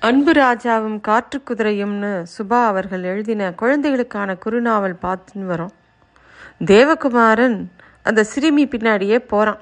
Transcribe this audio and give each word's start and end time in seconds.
அன்பு 0.00 0.32
ராஜாவும் 0.32 1.00
காற்று 1.00 1.42
குதிரையும்னு 1.44 2.24
சுபா 2.34 2.64
அவர்கள் 2.64 3.02
எழுதின 3.02 3.52
குழந்தைகளுக்கான 3.52 4.36
குறுநாவல் 4.44 4.94
பார்த்துன்னு 5.02 5.46
வரோம். 5.48 5.72
தேவகுமாரன் 6.64 7.66
அந்த 8.02 8.24
சிறுமி 8.24 8.66
பின்னாடியே 8.66 9.18
போகிறான் 9.18 9.58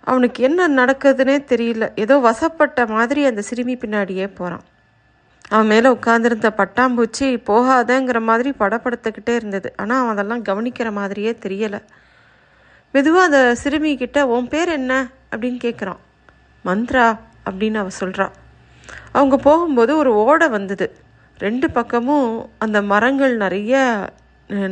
அவனுக்கு 0.00 0.42
என்ன 0.42 0.84
நடக்குதுன்னே 0.84 1.36
தெரியல. 1.52 1.88
ஏதோ 1.94 2.16
வசப்பட்ட 2.18 2.86
மாதிரி 2.86 3.24
அந்த 3.24 3.42
சிறுமி 3.42 3.76
பின்னாடியே 3.76 4.34
போகிறான் 4.34 4.64
அவன் 5.48 5.66
மேலே 5.66 5.88
உட்காந்துருந்த 5.88 6.50
பட்டாம்பூச்சி 6.56 7.30
போகாதங்கிற 7.46 8.20
மாதிரி 8.20 8.50
படப்படுத்திக்கிட்டே 8.58 9.34
இருந்தது. 9.34 9.72
ஆனால் 9.76 10.00
அவன் 10.02 10.14
அதெல்லாம் 10.16 10.44
கவனிக்கிற 10.44 10.92
மாதிரியே 10.92 11.32
தெரியலை. 11.32 11.82
மெதுவாக 12.92 13.24
அந்த 13.24 13.54
சிறுமி 13.54 13.96
கிட்ட 13.96 14.26
உன் 14.26 14.48
பேர் 14.48 14.68
என்ன? 14.68 15.08
அப்படின்னு 15.30 15.58
கேட்குறான் 15.66 16.00
மந்த்ரா 16.64 17.18
அப்படின்னு 17.50 17.74
அவன் 17.74 18.00
சொல்கிறான் 18.02 18.40
அவங்க 19.12 19.36
போகும்போது 19.36 19.96
ஒரு 19.96 20.14
ஓடை 20.14 20.48
வந்தது. 20.48 20.86
ரெண்டு 21.38 21.70
பக்கமும் 21.70 22.50
அந்த 22.58 22.82
மரங்கள் 22.82 23.34
நிறைய 23.36 23.74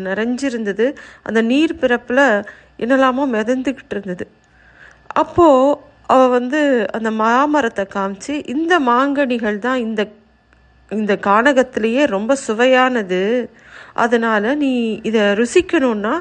நிறைஞ்சிருந்தது. 0.09 0.87
அந்த 1.23 1.41
நீர் 1.43 1.79
பிறப்பில் 1.79 2.25
என்னெல்லாமோ 2.79 3.25
மிதந்துக்கிட்டு 3.37 3.91
இருந்தது. 3.91 4.25
அப்போது 5.15 5.79
அவள் 6.07 6.29
வந்து 6.29 6.61
அந்த 6.93 7.11
மாமரத்தை 7.11 7.85
காமிச்சு 7.95 8.35
இந்த 8.47 8.75
மாங்கனிகள் 8.81 9.59
தான் 9.59 9.77
இந்த 9.77 10.03
இந்த 10.91 11.15
கானகத்திலேயே 11.27 12.05
ரொம்ப 12.07 12.37
சுவையானது. 12.47 13.23
அதனால் 13.95 14.57
நீ 14.57 14.73
இதை 15.03 15.23
ருசிக்கணும்னா 15.41 16.15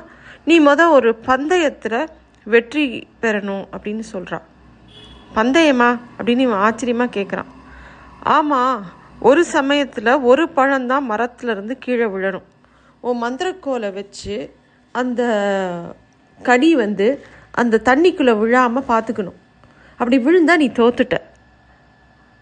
நீ 0.46 0.56
மொதல் 0.60 0.96
ஒரு 0.98 1.10
பந்தயத்தில் 1.28 2.00
வெற்றி 2.48 2.84
பெறணும் 3.22 3.66
அப்படின்னு 3.74 4.06
சொல்கிறான் 4.14 4.46
பந்தயமா? 5.36 5.90
அப்படின்னு 6.18 6.46
இவன் 6.48 6.64
ஆச்சரியமாக 6.68 7.16
கேட்குறான் 7.20 7.50
ஆமாம் 8.24 8.86
ஒரு 9.20 9.46
சமயத்தில் 9.46 10.20
ஒரு 10.20 10.50
பழம்தான் 10.56 11.06
மரத்துலேருந்து 11.10 11.72
கீழே 11.80 12.06
விழணும். 12.06 12.48
உன் 13.02 13.24
மந்திரக்கோலை 13.24 13.94
வச்சு 13.94 14.56
அந்த 14.92 15.22
கடி 16.42 16.76
வந்து 16.76 17.26
அந்த 17.52 17.82
தண்ணிக்குள்ளே 17.84 18.40
விழாமல் 18.40 18.84
பார்த்துக்கணும் 18.84 19.38
அப்படி 19.92 20.18
விழுந்தா 20.18 20.56
நீ 20.58 20.68
தோத்துட்ட. 20.68 21.18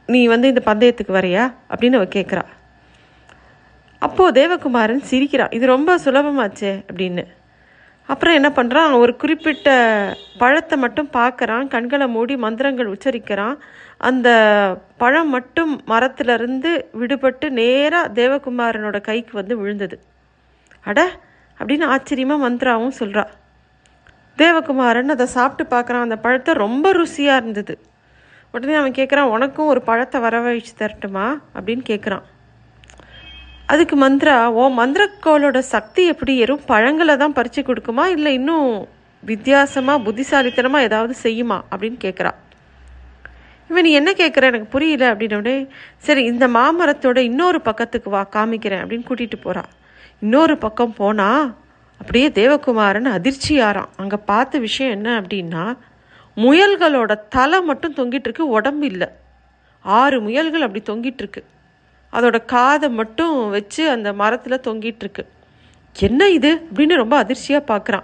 நீ 0.06 0.28
வந்து 0.28 0.47
இந்த 0.47 0.61
பந்தயத்துக்கு 0.66 1.14
வரையா? 1.14 1.53
அப்படின்னு 1.69 1.95
அவ 1.95 2.03
கேட்குறா 2.03 2.44
அப்போது 4.00 4.47
தேவகுமாரன் 4.47 5.02
சிரிக்கிறான் 5.02 5.52
இது 5.52 5.66
ரொம்ப 5.66 5.97
சுலபமாச்சே 5.97 6.84
அப்படின்னு. 6.94 7.23
அப்புறம் 8.06 8.34
என்ன 8.34 8.50
பண்ணுறான் 8.50 9.00
ஒரு 9.00 9.16
குறிப்பிட்ட 9.16 9.69
பழத்தை 10.38 10.78
மட்டும் 10.78 11.09
பார்க்கறான் 11.14 11.67
கண்களை 11.67 12.08
மூடி 12.08 12.38
மந்திரங்கள் 12.38 12.94
உச்சரிக்கிறான். 12.94 13.56
அந்த 13.98 14.30
பழம் 14.98 15.30
மட்டும் 15.30 15.81
மரத்திலிருந்து 15.86 16.90
விடுபட்டு 17.00 17.50
நேராக 17.50 18.14
தேவகுமாரனோட 18.14 19.02
கைக்கு 19.02 19.34
வந்து 19.34 19.58
விழுந்தது. 19.58 20.00
அட 20.81 21.00
அப்படின்னு 21.59 21.86
ஆச்சரியமாக 21.86 22.50
மந்த்ராவும் 22.50 22.98
சொல்கிறா 23.00 23.25
தேவகுமாரன் 24.38 25.08
அதை 25.08 25.25
சாப்பிட்டு 25.25 25.64
பார்க்குறான். 25.75 26.06
அந்த 26.08 26.18
பழத்தை 26.18 26.53
ரொம்ப 26.53 26.94
ருசியாக 26.94 27.42
இருந்தது. 27.42 27.80
உடனே 28.52 28.73
அவன் 28.73 28.92
கேட்குறான் 28.92 29.34
உனக்கும் 29.36 29.68
ஒரு 29.68 29.81
பழத்தை 29.81 30.22
வரவழைச்சு 30.22 30.73
தரட்டுமா? 30.80 31.25
அப்படின்னு 31.56 31.84
கேட்குறான் 31.90 32.25
அதுக்கு 33.66 34.09
மந்த்ரா 34.09 34.45
ஓ 34.45 34.70
மந்திரக்கோளோட 34.70 35.59
சக்தி 35.59 36.06
எப்படி? 36.06 36.38
வெறும் 36.40 36.66
பழங்களை 36.66 37.18
தான் 37.18 37.34
பறித்து 37.34 37.62
கொடுக்குமா? 37.62 38.06
இல்லை 38.06 38.34
இன்னும் 38.34 38.88
வித்தியாசமாக 39.23 40.03
புத்திசாலித்தனமாக 40.03 40.84
ஏதாவது 40.84 41.16
செய்யுமா? 41.23 41.62
அப்படின்னு 41.72 42.00
கேட்குறான் 42.06 42.38
இவன் 43.69 43.83
நீ 43.83 43.91
என்ன 43.91 44.11
கேட்குற 44.11 44.43
எனக்கு 44.49 44.65
புரியல. 44.65 45.13
அப்படின்னோடனே 45.13 45.67
சரி 45.97 46.23
இந்த 46.23 46.47
மாமரத்தோட 46.47 47.17
இன்னொரு 47.17 47.61
பக்கத்துக்கு 47.61 48.09
வா 48.09 48.27
காமிக்கிறேன். 48.31 48.83
அப்படின்னு 48.83 49.05
கூட்டிகிட்டு 49.09 49.41
போகிறான் 49.41 49.69
இன்னொரு 50.19 50.57
பக்கம் 50.57 50.93
போனால் 50.93 51.55
அப்படியே 51.99 52.29
தேவகுமாரன் 52.29 53.03
அதிர்ச்சி 53.03 53.59
ஆறான் 53.59 53.89
அங்கே 53.97 54.17
பார்த்த 54.25 54.59
விஷயம் 54.59 54.91
என்ன 54.91 55.22
அப்படின்னா 55.22 55.77
முயல்களோட 56.35 57.19
தலை 57.29 57.61
மட்டும் 57.61 57.94
தொங்கிட்டு 57.94 58.25
இருக்கு 58.27 58.47
உடம்பு 58.47 58.85
இல்லை. 58.85 59.07
ஆறு 59.81 60.22
முயல்கள் 60.22 60.61
அப்படி 60.61 60.83
தொங்கிட்டு 60.85 61.17
இருக்கு. 61.17 61.44
அதோட 62.13 62.45
காதை 62.45 62.89
மட்டும் 62.89 63.50
வச்சு 63.50 63.89
அந்த 63.89 64.13
மரத்தில் 64.13 64.61
தொங்கிட்டு 64.67 65.00
இருக்கு. 65.00 65.27
என்ன 66.00 66.29
இது? 66.29 66.67
அப்படின்னு 66.73 66.95
ரொம்ப 66.95 67.17
அதிர்ச்சியாக 67.17 67.77
பார்க்குறான் 67.77 68.03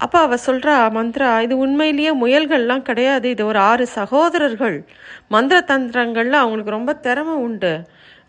அப்போ 0.00 0.18
அவள் 0.26 0.44
சொல்கிறா 0.46 0.74
மந்த்ரா 0.96 1.28
இது 1.44 1.54
உண்மையிலேயே 1.64 2.12
முயல்கள்லாம் 2.22 2.86
கிடையாது. 2.88 3.26
இது 3.34 3.42
ஒரு 3.50 3.58
ஆறு 3.70 3.84
சகோதரர்கள். 3.98 4.76
மந்திர 5.34 5.58
தந்திரங்களில் 5.72 6.40
அவங்களுக்கு 6.42 6.76
ரொம்ப 6.78 6.94
திறமை 7.06 7.34
உண்டு. 7.46 7.72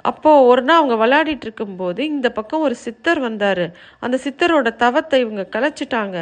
அப்போது 0.09 0.45
ஒரு 0.51 0.61
நாள் 0.67 0.79
அவங்க 0.79 0.95
விளையாடிட்டு 1.03 1.45
இருக்கும்போது 1.47 2.01
இந்த 2.13 2.27
பக்கம் 2.37 2.65
ஒரு 2.67 2.75
சித்தர் 2.85 3.19
வந்தார். 3.27 3.65
அந்த 4.05 4.15
சித்தரோட 4.25 4.69
தவத்தை 4.83 5.19
இவங்க 5.25 5.43
கலைச்சிட்டாங்க. 5.55 6.17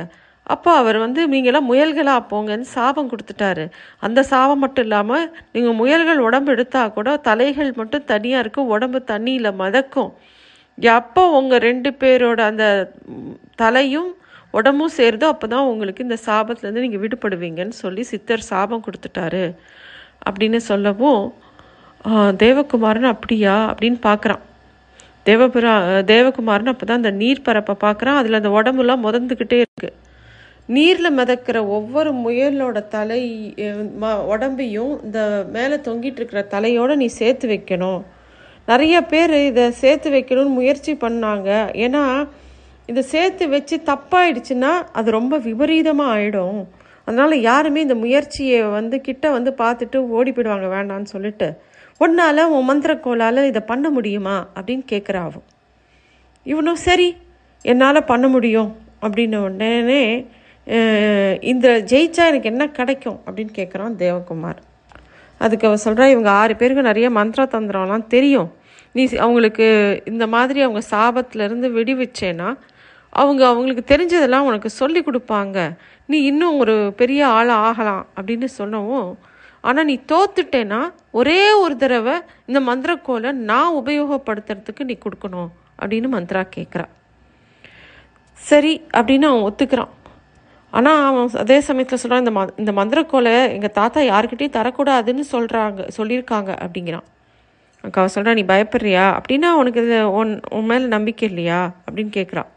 அப்போ 0.53 0.69
அவர் 0.81 0.97
வந்து 1.03 1.21
நீங்களாம் 1.33 1.69
முயல்களா 1.71 2.15
போங்கன்னு 2.31 2.67
சாபம் 2.75 3.09
கொடுத்துட்டாரு. 3.11 3.65
அந்த 4.05 4.19
சாபம் 4.31 4.61
மட்டும் 4.63 4.85
இல்லாமல் 4.87 5.25
நீங்கள் 5.53 5.77
முயல்கள் 5.81 6.25
உடம்பு 6.27 6.51
எடுத்தா 6.55 6.81
கூட 6.97 7.09
தலைகள் 7.29 7.71
மட்டும் 7.81 8.07
தனியாக 8.13 8.43
இருக்கும் 8.43 8.71
உடம்பு 8.75 8.99
தண்ணியில் 9.11 9.57
மதக்கும். 9.61 10.11
எப்போ 10.77 11.23
உங்கள் 11.39 11.63
ரெண்டு 11.69 11.89
பேரோட 12.01 12.39
அந்த 12.51 12.65
தலையும் 13.63 14.11
உடம்பும் 14.53 14.95
சேருதோ 14.97 15.25
அப்போ 15.25 15.47
தான் 15.47 15.65
உங்களுக்கு 15.65 16.03
இந்த 16.03 16.17
சாபத்துலேருந்து 16.25 16.83
நீங்கள் 16.85 17.03
விடுபடுவீங்கன்னு 17.03 17.75
சொல்லி 17.83 18.03
சித்தர் 18.03 18.49
சாபம் 18.49 18.83
கொடுத்துட்டாரு 18.85 19.45
அப்படின்னு 20.25 20.59
சொல்லவும் 20.69 21.23
தேவகுமாரன் 22.41 23.11
அப்படியா? 23.11 23.55
அப்படின்னு 23.69 23.99
பார்க்குறான் 24.03 24.43
தேவபுரா 25.25 25.73
தேவகுமாரன் 26.11 26.71
அப்போ 26.71 26.85
தான் 26.85 26.99
அந்த 27.01 27.11
நீர் 27.11 27.41
பரப்பை 27.41 27.75
பார்க்குறான் 27.83 28.19
அதில் 28.21 28.39
அந்த 28.39 28.49
உடம்புலாம் 28.49 29.05
முதந்துக்கிட்டே 29.05 29.59
இருக்கு. 29.63 29.89
நீரில் 30.69 31.17
மிதக்கிற 31.17 31.57
ஒவ்வொரு 31.67 32.11
முயலோட 32.15 32.87
தலை 32.87 33.21
ம- 34.01 34.21
உடம்பையும் 34.33 35.03
இந்த 35.05 35.19
மேலே 35.51 35.75
தொங்கிட்டு 35.87 36.19
இருக்கிற 36.21 36.41
தலையோட 36.51 36.95
நீ 36.95 37.07
சேர்த்து 37.19 37.47
வைக்கணும். 37.49 38.01
நிறைய 38.67 39.01
பேர் 39.03 39.33
இதை 39.45 39.65
சேர்த்து 39.81 40.09
வைக்கணும்னு 40.11 40.57
முயற்சி 40.59 40.93
பண்ணாங்க. 40.95 41.49
ஏன்னா 41.85 42.03
இதை 42.89 43.01
சேர்த்து 43.13 43.43
வச்சு 43.49 43.75
தப்பாயிடுச்சுன்னா 43.89 44.71
அது 44.91 45.09
ரொம்ப 45.11 45.37
விபரீதமாக 45.37 46.13
ஆகிடும் 46.15 46.61
அதனால் 47.05 47.35
யாருமே 47.41 47.79
இந்த 47.81 47.95
முயற்சியை 47.95 48.59
வந்து 48.77 48.97
கிட்ட 49.07 49.29
வந்து 49.29 49.51
பார்த்துட்டு 49.57 49.97
ஓடி 50.17 50.31
போயிடுவாங்க 50.31 50.67
வேண்டான்னு 50.75 51.09
சொல்லிட்டு. 51.13 51.47
உன்னால 52.03 52.45
உன் 52.55 52.67
மந்திரக்கோளால் 52.69 53.49
இதை 53.51 53.61
பண்ண 53.71 53.87
முடியுமா? 53.89 54.35
அப்படின்னு 54.55 54.83
கேட்குறா 54.91 55.23
இவனும் 56.45 56.81
சரி 56.87 57.09
என்னால் 57.61 58.07
பண்ண 58.11 58.27
முடியும் 58.27 58.71
அப்படின்ன 59.01 59.37
உடனே 59.37 60.03
இந்த 61.51 61.67
ஜெயிச்சா 61.91 62.23
எனக்கு 62.31 62.51
என்ன 62.51 62.63
கிடைக்கும் 62.77 63.19
அப்படின்னு 63.25 63.53
கேட்குறான் 63.59 63.95
தேவகுமார். 64.03 64.59
அதுக்கு 65.37 65.67
அவ 65.67 65.77
சொல்கிறா 65.85 66.05
இவங்க 66.13 66.29
ஆறு 66.41 66.53
பேருக்கு 66.55 66.89
நிறைய 66.89 67.07
மந்திர 67.09 67.45
தந்திரம்லாம் 67.55 68.05
தெரியும். 68.07 68.49
நீ 68.95 69.03
அவங்களுக்கு 69.25 69.67
இந்த 70.05 70.27
மாதிரி 70.27 70.61
அவங்க 70.61 70.81
சாபத்திலேருந்து 70.91 71.69
விடுவிச்சேன்னா 71.77 72.49
அவங்க 73.21 73.41
அவங்களுக்கு 73.47 73.83
தெரிஞ்சதெல்லாம் 73.93 74.47
உனக்கு 74.49 74.69
சொல்லி 74.81 75.01
கொடுப்பாங்க. 75.01 75.57
நீ 76.09 76.17
இன்னும் 76.31 76.57
ஒரு 76.63 76.75
பெரிய 77.01 77.21
ஆளாக 77.37 77.65
ஆகலாம் 77.69 78.03
அப்படின்னு 78.17 78.47
சொன்னவும் 78.59 79.09
ஆனால் 79.69 79.87
நீ 79.89 79.95
தோத்துட்டேன்னா 80.11 80.79
ஒரே 81.19 81.41
ஒரு 81.63 81.75
தடவை 81.83 82.15
இந்த 82.49 82.59
மந்திரக்கோலை 82.69 83.31
நான் 83.49 83.75
உபயோகப்படுத்துறதுக்கு 83.81 84.83
நீ 84.89 84.95
கொடுக்கணும் 85.05 85.49
அப்படின்னு 85.81 86.09
மந்த்ரா 86.15 86.41
கேட்குறா 86.55 86.85
சரி 88.49 88.73
அப்படின்னு 88.97 89.25
அவன் 89.29 89.45
ஒத்துக்கிறான். 89.49 89.91
ஆனால் 90.73 91.01
அவன் 91.07 91.29
அதே 91.43 91.57
சமயத்தில் 91.67 92.01
சொல்கிறான் 92.01 92.23
இந்த 92.23 92.33
ம 92.37 92.41
இந்த 92.61 92.71
மந்திரக்கோலை 92.79 93.33
எங்கள் 93.55 93.75
தாத்தா 93.79 94.01
யாருக்கிட்டையும் 94.11 94.57
தரக்கூடாதுன்னு 94.57 95.23
சொல்கிறாங்க 95.33 95.81
சொல்லியிருக்காங்க 95.97 96.51
அப்படிங்கிறான். 96.63 97.07
அக்கா 97.83 98.01
அவன் 98.01 98.13
சொல்கிறா 98.15 98.33
நீ 98.39 98.43
பயப்படுறியா? 98.53 99.05
அப்படின்னா 99.19 99.51
உனக்கு 99.61 99.79
இது 99.85 99.99
உன் 100.19 100.33
உன் 100.57 100.69
மேலே 100.71 100.85
நம்பிக்கை 100.95 101.25
இல்லையா? 101.29 101.61
அப்படின்னு 101.85 102.13
கேட்குறான் 102.19 102.49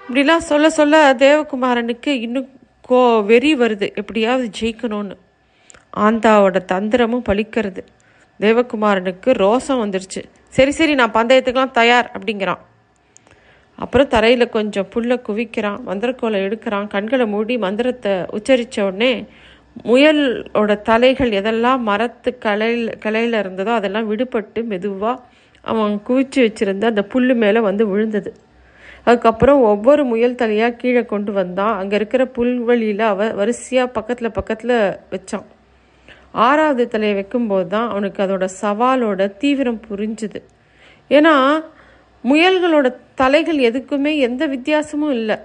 இப்படிலாம் 0.00 0.48
சொல்ல 0.50 0.70
சொல்ல 0.70 1.14
தேவகுமாரனுக்கு 1.18 2.08
இன்னும் 2.08 2.48
கோ 2.80 3.20
வெறி 3.20 3.54
வருது. 3.54 3.94
எப்படியாவது 3.94 4.50
ஜெயிக்கணும்னு. 4.60 5.16
ஆந்தாவோட 5.96 6.58
தந்திரமும் 6.72 7.26
பழிக்கிறது 7.28 7.82
தேவகுமாரனுக்கு 8.40 9.30
ரோசம் 9.44 9.82
வந்துருச்சு. 9.84 10.22
சரி 10.48 10.70
சரி 10.70 10.94
நான் 10.94 11.12
பந்தயத்துக்கெலாம் 11.12 11.70
தயார் 11.70 12.10
அப்படிங்கிறான். 12.14 12.62
அப்புறம் 13.78 14.08
தரையில் 14.08 14.48
கொஞ்சம் 14.48 14.88
புல்லை 14.88 15.16
குவிக்கிறான். 15.28 15.78
மந்திரக்கோலை 15.86 16.38
எடுக்கிறான். 16.46 16.86
கண்களை 16.86 17.26
மூடி 17.26 17.58
மந்திரத்தை 17.58 18.12
உச்சரித்த 18.36 18.80
உடனே 18.80 19.12
முயலோட 19.84 20.82
தலைகள் 20.82 21.30
எதெல்லாம் 21.30 21.78
மரத்து 21.78 22.38
கலையில் 22.38 22.98
கலையில் 22.98 23.32
இருந்ததோ 23.32 23.72
அதெல்லாம் 23.74 24.10
விடுபட்டு 24.10 24.64
மெதுவாக 24.64 25.22
அவன் 25.64 26.02
குவிச்சு 26.08 26.40
வச்சுருந்து 26.46 26.86
அந்த 26.92 27.02
புல்லு 27.12 27.34
மேலே 27.34 27.60
வந்து 27.60 27.86
விழுந்தது. 27.86 28.30
அதுக்கப்புறம் 29.06 29.60
ஒவ்வொரு 29.70 30.02
முயல் 30.12 30.40
தலையாக 30.42 30.78
கீழே 30.80 31.02
கொண்டு 31.12 31.32
வந்தான் 31.38 31.74
அங்கே 31.80 31.94
இருக்கிற 32.00 32.22
புல்வெளியில் 32.36 33.04
அவ 33.12 33.28
வரிசையாக 33.40 33.94
பக்கத்தில் 33.96 34.36
பக்கத்தில் 34.38 34.76
வச்சான். 35.14 35.46
ஆறாவது 36.46 36.84
தலையை 36.94 37.14
வைக்கும்போது 37.18 37.66
தான் 37.74 37.88
அவனுக்கு 37.92 38.20
அதோட 38.24 38.46
சவாலோட 38.62 39.20
தீவிரம் 39.42 39.80
புரிஞ்சுது. 39.88 40.40
ஏன்னா 41.10 41.34
முயல்களோட 42.24 42.88
தலைகள் 43.20 43.60
எதுக்குமே 43.68 44.12
எந்த 44.28 44.42
வித்தியாசமும் 44.54 45.14
இல்லை. 45.20 45.38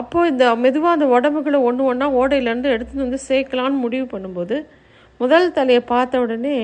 அப்போது 0.00 0.30
இந்த 0.32 0.44
மெதுவாக 0.64 0.96
அந்த 0.96 1.06
உடம்புகளை 1.16 1.58
ஒன்று 1.68 1.82
ஒன்றா 1.90 2.06
ஓடையிலேருந்து 2.20 2.72
எடுத்துகிட்டு 2.74 3.06
வந்து 3.06 3.20
சேர்க்கலான்னு 3.28 3.84
முடிவு 3.84 4.06
பண்ணும்போது 4.14 4.56
முதல் 5.20 5.54
தலையை 5.58 5.82
பார்த்த 5.92 6.20
உடனே 6.24 6.56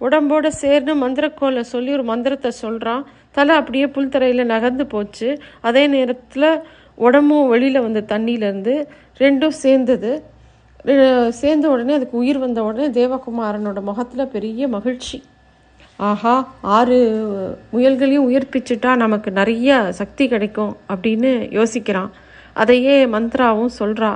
உடம்போட 0.00 0.46
சேர்ந்து 0.62 0.92
மந்திரக்கோலை 1.02 1.60
சொல்லி 1.60 1.92
ஒரு 1.92 2.04
மந்திரத்தை 2.12 2.50
சொல்கிறான் 2.50 3.04
தலை 3.36 3.54
அப்படியே 3.60 3.86
புல்தரையில் 3.86 4.50
நகர்ந்து 4.52 4.86
போச்சு. 4.86 5.28
அதே 5.60 5.86
நேரத்தில் 5.86 6.48
உடம்பும் 6.94 7.48
வெளியில் 7.48 7.84
வந்த 7.86 8.04
தண்ணியிலேருந்து 8.12 8.74
ரெண்டும் 9.18 9.56
சேர்ந்தது. 9.64 10.12
சேர்ந்த 11.40 11.66
உடனே 11.68 11.94
அதுக்கு 11.94 12.16
உயிர் 12.16 12.38
வந்த 12.38 12.60
உடனே 12.62 12.86
தேவகுமாரனோட 12.98 13.80
முகத்தில் 13.88 14.32
பெரிய 14.34 14.68
மகிழ்ச்சி. 14.76 15.18
ஆஹா 15.96 16.34
ஆறு 16.76 16.98
முயல்களையும் 17.72 18.26
உயிர்ப்பிச்சுட்டா 18.28 18.96
நமக்கு 18.96 19.30
நிறைய 19.30 19.92
சக்தி 20.00 20.24
கிடைக்கும் 20.28 20.76
அப்படின்னு 20.94 21.30
யோசிக்கிறான். 21.58 22.10
அதையே 22.52 22.96
மந்த்ராவும் 23.06 23.74
சொல்கிறா 23.78 24.10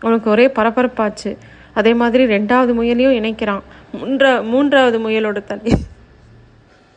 அவனுக்கு 0.00 0.28
ஒரே 0.30 0.46
பரபரப்பாச்சு. 0.46 1.30
அதே 1.74 1.94
மாதிரி 1.94 2.24
ரெண்டாவது 2.36 2.72
முயலையும் 2.78 3.16
இணைக்கிறான். 3.20 3.62
மூன்றா 4.00 4.30
மூன்றாவது 4.50 4.98
முயலோட 5.06 5.38
தலை. 5.44 5.72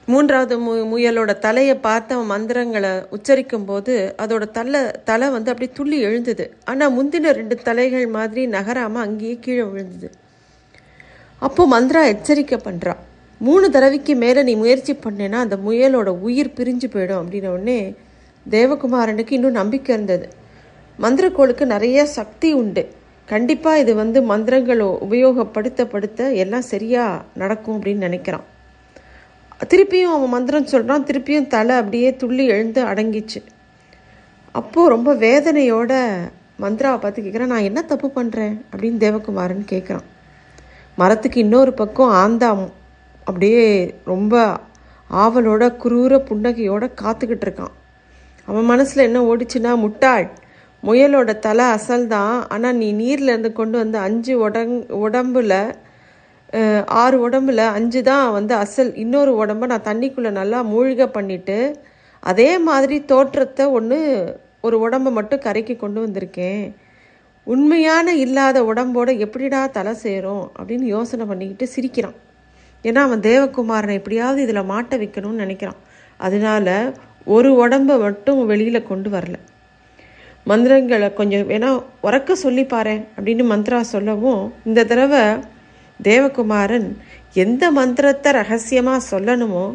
மூன்றாவது 0.08 0.56
மு 0.60 0.74
முயலோட 0.92 1.32
தலையை 1.40 1.76
பார்த்து 1.76 2.16
அவன் 2.16 2.32
மந்திரங்களை 2.34 2.92
உச்சரிக்கும் 3.16 3.66
போது 3.66 3.94
அதோட 4.24 4.44
தலை 4.52 4.82
தலை 5.10 5.28
வந்து 5.30 5.52
அப்படியே 5.52 5.72
துள்ளி 5.74 5.98
எழுந்தது. 6.00 6.46
ஆனால் 6.66 6.94
முந்தின 6.98 7.32
ரெண்டு 7.32 7.56
தலைகள் 7.68 8.08
மாதிரி 8.08 8.44
நகராமல் 8.48 9.06
அங்கேயே 9.08 9.36
கீழே 9.40 9.62
விழுந்தது. 9.62 10.10
அப்போ 11.40 11.64
மந்திரா 11.76 12.04
எச்சரிக்கை 12.14 12.60
பண்ணுறான் 12.64 13.02
மூணு 13.38 13.66
தடவைக்கு 13.70 14.16
மேலே 14.16 14.44
நீ 14.44 14.56
முயற்சி 14.56 14.94
பண்ணேன்னா 14.94 15.40
அந்த 15.46 15.56
முயலோட 15.66 16.10
உயிர் 16.28 16.56
பிரிஞ்சு 16.58 16.88
போயிடும் 16.94 17.22
அப்படின்ன 17.22 17.54
உடனே 17.56 17.80
தேவகுமாரனுக்கு 18.50 19.34
இன்னும் 19.38 19.60
நம்பிக்கை 19.62 19.92
இருந்தது. 19.96 20.28
மந்திரக்கோளுக்கு 21.00 21.66
நிறைய 21.66 22.06
சக்தி 22.06 22.54
உண்டு. 22.54 22.84
கண்டிப்பாக 23.32 23.82
இது 23.84 23.94
வந்து 23.96 24.20
மந்திரங்களோ 24.32 24.90
உபயோகப்படுத்த 25.06 25.84
படுத்த 25.94 26.28
எல்லாம் 26.44 26.70
சரியாக 26.72 27.24
நடக்கும் 27.42 27.76
அப்படின்னு 27.78 28.06
நினைக்கிறான். 28.08 28.46
திருப்பியும் 29.72 30.14
அவன் 30.16 30.34
மந்திரம் 30.36 30.72
சொல்கிறான் 30.74 31.06
திருப்பியும் 31.10 31.48
தலை 31.48 31.76
அப்படியே 31.82 32.10
துள்ளி 32.22 32.46
எழுந்து 32.56 32.82
அடங்கிச்சு. 32.92 33.40
அப்போது 34.60 34.92
ரொம்ப 34.96 35.10
வேதனையோட 35.26 35.94
மந்திராவை 36.64 36.98
பார்த்து 37.00 37.24
கேட்குறேன் 37.24 37.54
நான் 37.54 37.68
என்ன 37.70 37.80
தப்பு 37.92 38.08
பண்ணுறேன் 38.18 38.56
அப்படின்னு 38.72 39.00
தேவகுமாரன் 39.06 39.66
கேட்குறான் 39.72 40.06
மரத்துக்கு 40.98 41.40
இன்னொரு 41.40 41.74
பக்கம் 41.74 42.14
ஆந்தாம் 42.24 42.64
அப்படியே 43.24 43.66
ரொம்ப 44.12 44.36
ஆவலோட 45.24 45.64
குரூர 45.84 46.14
புன்னகையோட 46.30 46.84
காத்துக்கிட்டு 47.02 47.46
இருக்கான். 47.48 47.74
அவன் 48.48 48.70
மனசில் 48.72 49.08
என்ன 49.10 49.20
ஓடிச்சுன்னா 49.32 49.72
முட்டாள் 49.84 50.26
முயலோட 50.88 51.32
தலை 51.46 51.66
அசல் 51.76 52.06
தான் 52.16 52.36
ஆனால் 52.54 52.78
நீ 52.82 52.88
நீர்லேருந்து 53.02 53.52
கொண்டு 53.60 53.76
வந்து 53.82 53.98
அஞ்சு 54.08 54.34
உடங் 54.46 54.76
உடம்புல 55.06 55.54
ஆறு 57.04 57.18
உடம்புல 57.28 57.62
அஞ்சு 57.78 58.00
தான் 58.10 58.26
வந்து 58.38 58.54
அசல். 58.64 58.92
இன்னொரு 59.04 59.32
உடம்ப 59.42 59.68
நான் 59.72 59.88
தண்ணிக்குள்ளே 59.88 60.32
நல்லா 60.40 60.60
மூழ்க 60.74 61.06
பண்ணிட்டு 61.16 61.58
அதே 62.32 62.50
மாதிரி 62.68 62.98
தோற்றத்தை 63.12 63.66
ஒன்று 63.78 63.98
ஒரு 64.68 64.76
உடம்பை 64.86 65.12
மட்டும் 65.18 65.44
கரைக்கு 65.46 65.76
கொண்டு 65.82 66.00
வந்திருக்கேன். 66.04 66.64
உண்மையான 67.48 68.14
இல்லாத 68.26 68.58
உடம்போட 68.70 69.10
எப்படிடா 69.26 69.62
தலை 69.78 69.94
சேரும் 70.04 70.46
அப்படின்னு 70.58 70.86
யோசனை 70.96 71.26
பண்ணிக்கிட்டு 71.32 71.68
சிரிக்கிறான். 71.74 72.16
ஏன்னா 72.84 73.02
அவன் 73.08 73.26
தேவகுமாரனை 73.30 73.96
எப்படியாவது 74.00 74.40
இதில் 74.46 74.70
மாட்ட 74.72 74.98
வைக்கணும்னு 75.04 75.44
நினைக்கிறான். 75.46 75.82
அதனால 76.28 76.78
ஒரு 77.36 77.52
உடம்பை 77.64 77.98
மட்டும் 78.06 78.40
வெளியில் 78.52 78.90
கொண்டு 78.92 79.10
வரல. 79.16 79.38
மந்திரங்களை 80.50 81.08
கொஞ்சம் 81.20 81.48
வேணா 81.52 81.70
உறக்க 82.08 82.34
சொல்லி 82.44 82.64
பாரு 82.74 82.96
அப்படின்னு 83.16 83.44
மந்த்ரா 83.52 83.80
சொல்லவும் 83.94 84.42
இந்த 84.68 84.86
தடவை 84.92 85.24
தேவகுமாரன் 86.00 86.88
எந்த 87.44 87.64
மந்திரத்தை 87.80 88.30
ரகசியமாக 88.40 89.08
சொல்லணுமோ 89.12 89.66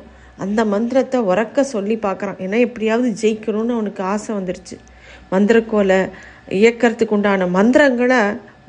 அந்த 0.44 0.60
மந்திரத்தை 0.72 1.18
உறக்க 1.30 1.62
சொல்லி 1.72 1.96
பார்க்குறான். 2.04 2.38
ஏன்னா 2.44 2.58
எப்படியாவது 2.66 3.08
ஜெயிக்கணும்னு 3.22 3.76
அவனுக்கு 3.76 4.02
ஆசை 4.12 4.30
வந்துருச்சு. 4.38 4.76
மந்திரக்கோலை 5.32 5.98
இயக்கிறதுக்கு 6.60 7.16
உண்டான 7.16 7.48
மந்திரங்களை 7.58 8.20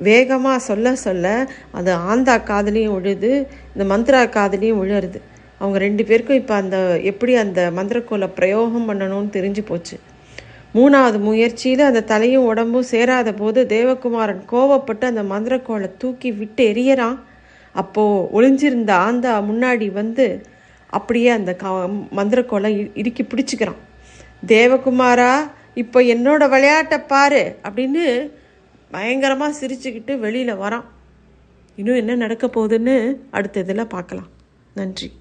வேகமாக 0.07 0.59
சொல்ல 0.69 0.93
சொல்ல 1.05 1.25
அது 1.79 1.91
ஆந்தா 2.11 2.35
காதுலேயும் 2.51 2.95
விழுது 2.97 3.31
இந்த 3.73 3.85
மந்திரா 3.93 4.21
காதுலேயும் 4.37 4.81
விழுறது. 4.81 5.19
அவங்க 5.61 5.77
ரெண்டு 5.85 6.03
பேருக்கும் 6.09 6.39
இப்போ 6.41 6.55
அந்த 6.61 6.77
எப்படி 7.11 7.33
அந்த 7.45 7.61
மந்திரக்கோலை 7.77 8.29
பிரயோகம் 8.39 8.87
பண்ணணும்னு 8.89 9.35
தெரிஞ்சு 9.37 9.63
போச்சு. 9.63 9.97
மூணாவது 10.73 11.19
முயற்சியில் 11.19 11.79
அந்த 11.79 12.03
தலையும் 12.03 12.45
உடம்பும் 12.45 12.83
சேராத 12.83 13.33
போது 13.33 13.65
தேவகுமாரன் 13.69 14.41
கோவப்பட்டு 14.51 15.05
அந்த 15.05 15.23
மந்திரக்கோளை 15.23 15.89
தூக்கி 15.97 16.31
விட்டு 16.31 16.67
எரியறான் 16.69 17.17
அப்போது 17.73 18.41
ஒளிஞ்சிருந்த 18.41 18.91
ஆந்தா 18.91 19.33
முன்னாடி 19.41 19.91
வந்து 19.91 20.45
அப்படியே 20.87 21.29
அந்த 21.29 21.55
க 21.55 21.67
மந்திரக்கோளை 22.15 22.69
இ- 22.71 22.91
இறுக்கி 22.93 23.23
பிடிச்சிக்கிறான். 23.23 23.79
தேவகுமாரா 24.47 25.49
இப்போ 25.73 26.01
என்னோட 26.01 26.49
விளையாட்டை 26.49 26.99
பாரு 26.99 27.55
அப்படின்னு 27.63 28.31
பயங்கரமாக 28.91 29.57
சிரிச்சுக்கிட்டு 29.59 30.19
வெளியில் 30.19 30.55
வரான். 30.55 30.83
இன்னும் 31.75 31.95
என்ன 31.95 32.15
நடக்க 32.15 32.47
போகுதுன்னு 32.47 33.17
அடுத்த 33.31 33.59
இதில் 33.59 33.87
பார்க்கலாம். 33.87 34.27
நன்றி. 34.73 35.11